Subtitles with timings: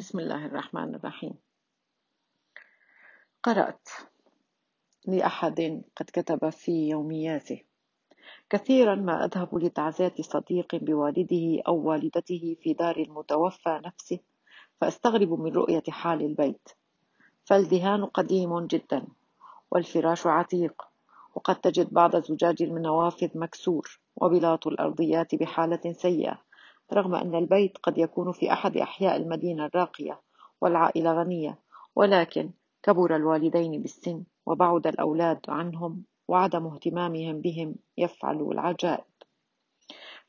[0.00, 1.34] بسم الله الرحمن الرحيم.
[3.42, 3.88] قرأت
[5.06, 7.60] لأحد قد كتب في يومياته.
[8.50, 14.18] كثيرا ما أذهب لتعزية صديق بوالده أو والدته في دار المتوفى نفسه
[14.80, 16.68] فأستغرب من رؤية حال البيت.
[17.44, 19.06] فالدهان قديم جدا
[19.70, 20.82] والفراش عتيق
[21.34, 26.49] وقد تجد بعض زجاج النوافذ مكسور وبلاط الأرضيات بحالة سيئة.
[26.94, 30.20] رغم أن البيت قد يكون في أحد أحياء المدينة الراقية
[30.60, 31.58] والعائلة غنية
[31.96, 32.50] ولكن
[32.82, 39.04] كبر الوالدين بالسن وبعد الأولاد عنهم وعدم اهتمامهم بهم يفعل العجائب.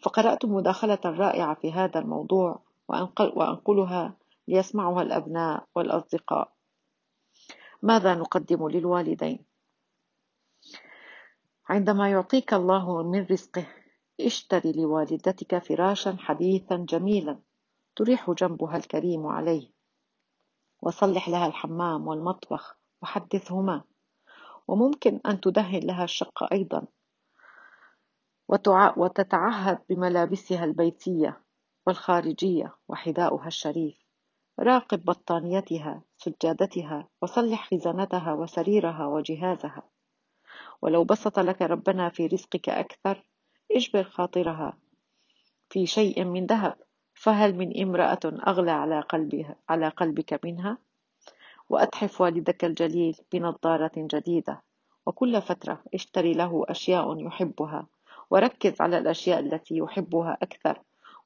[0.00, 2.62] فقرأت مداخلة رائعة في هذا الموضوع
[3.18, 4.16] وأنقلها
[4.48, 6.52] ليسمعها الأبناء والأصدقاء.
[7.82, 9.44] ماذا نقدم للوالدين؟
[11.68, 13.66] عندما يعطيك الله من رزقه
[14.26, 17.38] اشتر لوالدتك فراشا حديثا جميلا
[17.96, 19.70] تريح جنبها الكريم عليه.
[20.82, 23.84] وصلح لها الحمام والمطبخ وحدثهما.
[24.68, 26.86] وممكن أن تدهن لها الشقة أيضا.
[28.96, 31.40] وتتعهد بملابسها البيتية
[31.86, 33.96] والخارجية وحذاؤها الشريف.
[34.60, 39.82] راقب بطانيتها سجادتها وصلح خزانتها وسريرها وجهازها.
[40.82, 43.29] ولو بسط لك ربنا في رزقك أكثر
[43.72, 44.76] اجبر خاطرها
[45.68, 46.76] في شيء من ذهب
[47.14, 50.78] فهل من امرأة أغلى على, قلبها على قلبك منها؟
[51.70, 54.62] وأتحف والدك الجليل بنظارة جديدة
[55.06, 57.86] وكل فترة اشتري له أشياء يحبها
[58.30, 60.80] وركز على الأشياء التي يحبها أكثر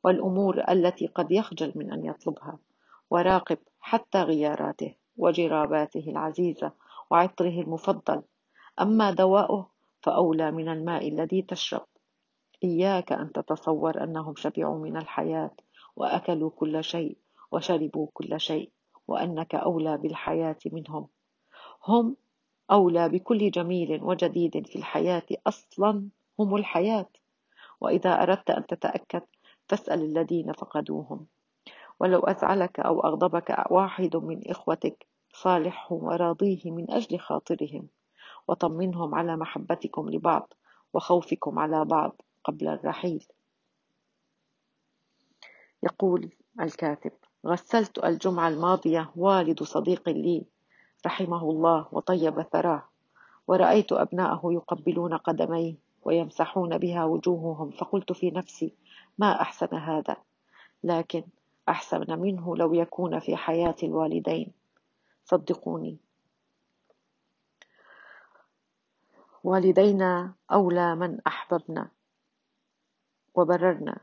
[0.05, 2.59] والأمور التي قد يخجل من أن يطلبها
[3.11, 6.73] وراقب حتى غياراته وجراباته العزيزة
[7.11, 8.23] وعطره المفضل
[8.81, 9.71] أما دواؤه
[10.01, 11.87] فأولى من الماء الذي تشرب
[12.65, 15.51] إياك أن تتصور أنهم شبعوا من الحياة
[15.97, 17.17] وأكلوا كل شيء
[17.53, 18.71] وشربوا كل شيء
[19.09, 21.09] وأنك أولى بالحياة منهم.
[21.87, 22.17] هم
[22.71, 27.09] أولى بكل جميل وجديد في الحياة أصلا هم الحياة.
[27.81, 29.23] وإذا أردت أن تتأكد
[29.69, 31.27] فاسأل الذين فقدوهم.
[32.01, 37.89] ولو أزعلك أو أغضبك واحد من إخوتك صالحه وراضيه من أجل خاطرهم.
[38.49, 40.55] وطمنهم على محبتكم لبعض
[40.95, 42.23] وخوفكم على بعض.
[42.45, 43.27] قبل الرحيل.
[45.83, 47.13] يقول الكاتب
[47.47, 50.45] غسلت الجمعة الماضية والد صديق لي
[51.07, 52.83] رحمه الله وطيب ثراه
[53.49, 58.75] ورأيت أبناءه يقبلون قدميه ويمسحون بها وجوههم فقلت في نفسي
[59.19, 60.17] ما أحسن هذا؟
[60.85, 61.25] لكن
[61.69, 64.53] أحسن منه لو يكون في حياة الوالدين.
[65.25, 65.97] صدقوني.
[69.45, 71.91] والدينا أولى من أحببنا.
[73.35, 74.01] وبررنا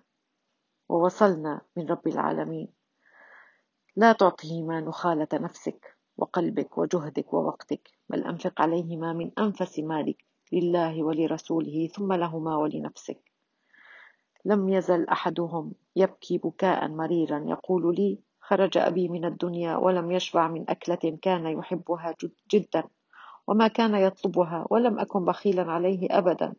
[0.90, 2.68] ووصلنا من رب العالمين.
[3.96, 11.88] لا تعطهما نخالة نفسك وقلبك وجهدك ووقتك بل أنفق عليهما من أنفس مالك لله ولرسوله
[11.88, 13.32] ثم لهما ولنفسك.
[14.46, 20.70] لم يزل أحدهم يبكي بكاء مريرا يقول لي خرج أبي من الدنيا ولم يشبع من
[20.70, 22.16] أكلة كان يحبها
[22.52, 22.84] جدا
[23.48, 26.54] وما كان يطلبها ولم أكن بخيلا عليه أبدا.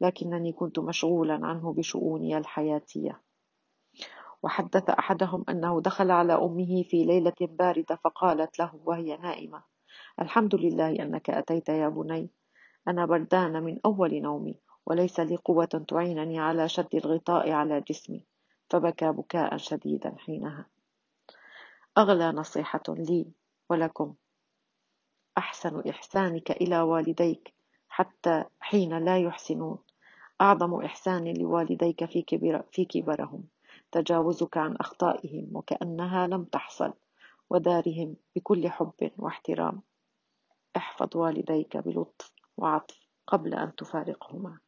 [0.00, 3.20] لكنني كنت مشغولا عنه بشؤوني الحياتية.
[4.42, 9.62] وحدث أحدهم أنه دخل على أمه في ليلة باردة فقالت له وهي نائمة
[10.20, 12.30] الحمد لله أنك أتيت يا بني.
[12.88, 18.26] أنا بردان من أول نومي وليس لي قوة تعينني على شد الغطاء على جسمي
[18.70, 20.66] فبكى بكاء شديدا حينها.
[21.98, 23.32] أغلى نصيحة لي
[23.70, 24.14] ولكم.
[25.38, 27.54] أحسن إحسانك إلى والديك
[27.88, 29.78] حتى حين لا يحسنون.
[30.40, 33.44] أعظم إحسان لوالديك في, كبر في كبرهم
[33.92, 36.92] تجاوزك عن أخطائهم وكأنها لم تحصل
[37.50, 39.82] ودارهم بكل حب واحترام.
[40.76, 44.58] احفظ والديك بلطف وعطف قبل أن تفارقهما.